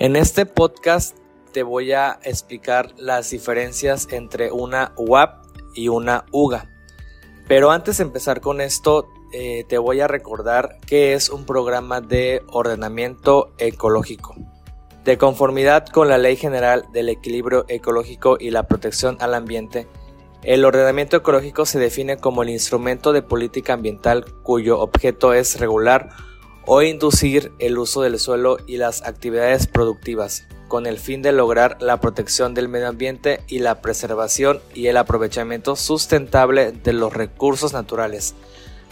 [0.00, 1.14] En este podcast
[1.52, 6.70] te voy a explicar las diferencias entre una UAP y una UGA.
[7.46, 12.00] Pero antes de empezar con esto, eh, te voy a recordar que es un programa
[12.00, 14.34] de ordenamiento ecológico.
[15.04, 19.86] De conformidad con la Ley General del Equilibrio Ecológico y la Protección al Ambiente,
[20.42, 26.08] el ordenamiento ecológico se define como el instrumento de política ambiental cuyo objeto es regular
[26.72, 31.76] o inducir el uso del suelo y las actividades productivas, con el fin de lograr
[31.80, 37.72] la protección del medio ambiente y la preservación y el aprovechamiento sustentable de los recursos
[37.72, 38.36] naturales,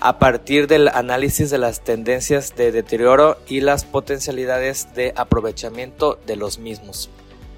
[0.00, 6.34] a partir del análisis de las tendencias de deterioro y las potencialidades de aprovechamiento de
[6.34, 7.10] los mismos.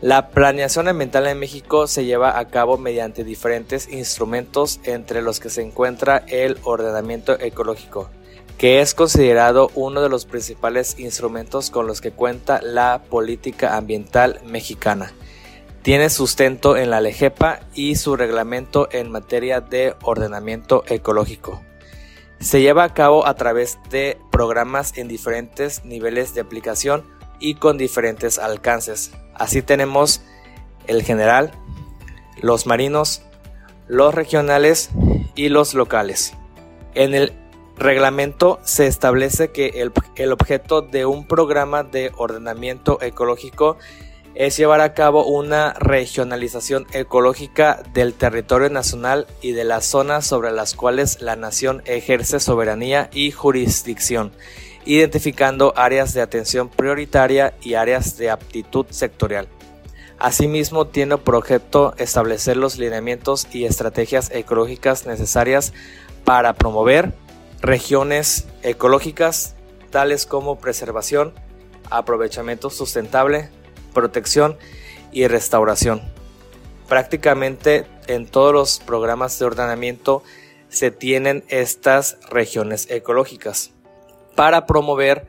[0.02, 5.48] La planeación ambiental en México se lleva a cabo mediante diferentes instrumentos entre los que
[5.48, 8.10] se encuentra el ordenamiento ecológico,
[8.58, 14.40] que es considerado uno de los principales instrumentos con los que cuenta la política ambiental
[14.44, 15.12] mexicana.
[15.82, 21.62] Tiene sustento en la LEGEPA y su reglamento en materia de ordenamiento ecológico.
[22.38, 27.04] Se lleva a cabo a través de programas en diferentes niveles de aplicación
[27.38, 29.12] y con diferentes alcances.
[29.34, 30.20] Así tenemos
[30.86, 31.52] el general,
[32.42, 33.22] los marinos,
[33.88, 34.90] los regionales
[35.34, 36.34] y los locales.
[36.94, 37.32] En el
[37.80, 39.82] reglamento se establece que
[40.16, 43.78] el, objeto de un programa de ordenamiento ecológico
[44.34, 50.52] es llevar a cabo una regionalización ecológica del territorio nacional y de las zonas sobre
[50.52, 54.30] las cuales la nación ejerce soberanía y jurisdicción,
[54.84, 59.48] identificando áreas de atención prioritaria y áreas de aptitud sectorial.
[60.18, 65.72] Asimismo, tiene por objeto establecer los lineamientos y estrategias ecológicas necesarias
[66.24, 67.14] para promover,
[67.60, 69.54] regiones ecológicas
[69.90, 71.34] tales como preservación,
[71.90, 73.50] aprovechamiento sustentable,
[73.92, 74.56] protección
[75.12, 76.00] y restauración.
[76.88, 80.22] Prácticamente en todos los programas de ordenamiento
[80.68, 83.72] se tienen estas regiones ecológicas
[84.36, 85.26] para promover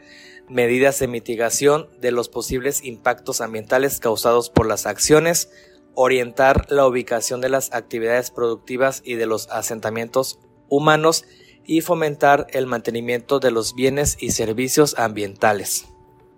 [0.48, 5.50] medidas de mitigación de los posibles impactos ambientales causados por las acciones,
[5.96, 10.40] orientar la ubicación de las actividades productivas y de los asentamientos
[10.70, 11.26] humanos
[11.66, 15.86] y fomentar el mantenimiento de los bienes y servicios ambientales.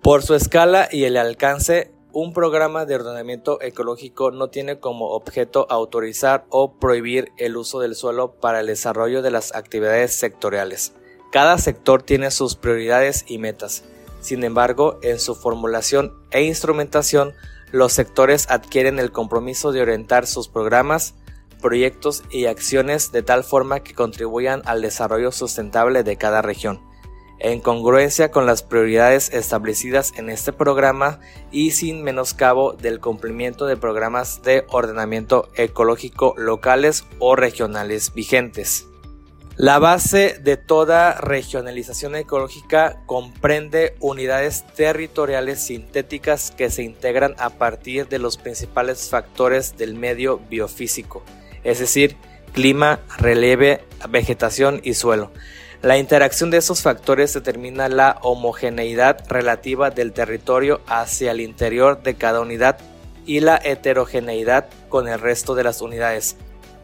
[0.01, 5.66] Por su escala y el alcance, un programa de ordenamiento ecológico no tiene como objeto
[5.69, 10.94] autorizar o prohibir el uso del suelo para el desarrollo de las actividades sectoriales.
[11.31, 13.84] Cada sector tiene sus prioridades y metas.
[14.22, 17.34] Sin embargo, en su formulación e instrumentación,
[17.72, 21.16] los sectores adquieren el compromiso de orientar sus programas,
[21.63, 26.81] proyectos y acciones de tal forma que contribuyan al desarrollo sustentable de cada región,
[27.40, 31.19] en congruencia con las prioridades establecidas en este programa
[31.52, 38.88] y sin menoscabo del cumplimiento de programas de ordenamiento ecológico locales o regionales vigentes.
[39.56, 48.07] La base de toda regionalización ecológica comprende unidades territoriales sintéticas que se integran a partir
[48.07, 51.23] de los principales factores del medio biofísico,
[51.63, 52.18] es decir,
[52.53, 55.31] clima, relieve, vegetación y suelo.
[55.81, 62.16] La interacción de esos factores determina la homogeneidad relativa del territorio hacia el interior de
[62.16, 62.78] cada unidad
[63.25, 66.38] y la heterogeneidad con el resto de las unidades.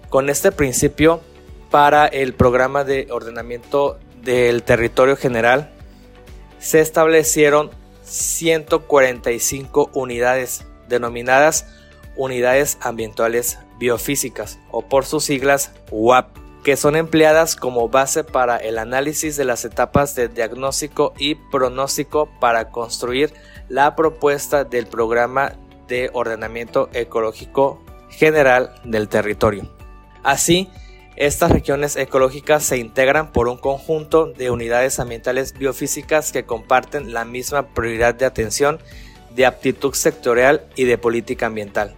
[0.09, 1.22] Con este principio,
[1.69, 5.69] para el programa de ordenamiento del territorio general,
[6.59, 7.69] se establecieron
[8.03, 11.68] 145 unidades denominadas
[12.18, 18.78] unidades ambientales biofísicas o por sus siglas UAP, que son empleadas como base para el
[18.78, 23.34] análisis de las etapas de diagnóstico y pronóstico para construir
[23.69, 25.53] la propuesta del programa
[25.88, 29.73] de ordenamiento ecológico general del territorio.
[30.23, 30.69] Así,
[31.16, 37.25] estas regiones ecológicas se integran por un conjunto de unidades ambientales biofísicas que comparten la
[37.25, 38.79] misma prioridad de atención,
[39.35, 41.95] de aptitud sectorial y de política ambiental.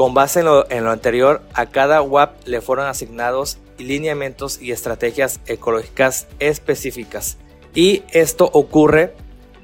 [0.00, 6.26] Con base en lo, anterior, a cada UAP le fueron asignados lineamientos y estrategias ecológicas
[6.38, 7.36] específicas.
[7.74, 9.14] Y esto ocurre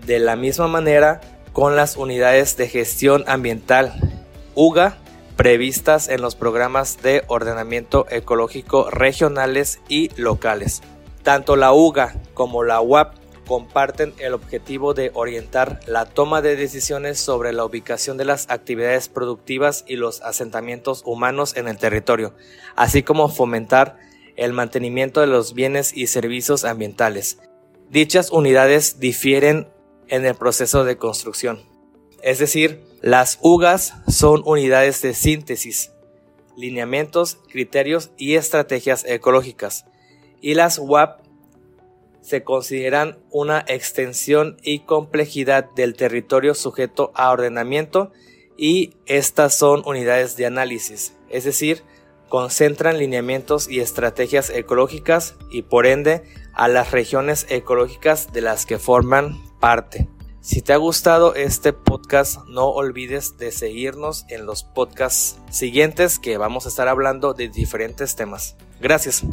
[0.04, 1.22] de la misma manera
[1.54, 3.94] con las unidades de gestión ambiental
[4.54, 4.98] UGA
[5.36, 10.82] previstas en los programas de ordenamiento ecológico regionales y locales.
[11.22, 13.14] Tanto la UGA como la UAP
[13.46, 19.08] comparten el objetivo de orientar la toma de decisiones sobre la ubicación de las actividades
[19.08, 22.34] productivas y los asentamientos humanos en el territorio,
[22.74, 23.98] así como fomentar
[24.36, 27.38] el mantenimiento de los bienes y servicios ambientales.
[27.88, 29.68] Dichas unidades difieren
[30.08, 31.62] en el proceso de construcción.
[32.22, 35.92] Es decir, las UGAs son unidades de síntesis,
[36.56, 39.84] lineamientos, criterios y estrategias ecológicas.
[40.40, 41.25] Y las WAP
[42.26, 48.10] se consideran una extensión y complejidad del territorio sujeto a ordenamiento
[48.56, 51.84] y estas son unidades de análisis, es decir,
[52.28, 58.80] concentran lineamientos y estrategias ecológicas y por ende a las regiones ecológicas de las que
[58.80, 60.08] forman parte.
[60.40, 66.38] Si te ha gustado este podcast, no olvides de seguirnos en los podcasts siguientes que
[66.38, 68.56] vamos a estar hablando de diferentes temas.
[68.80, 69.24] Gracias.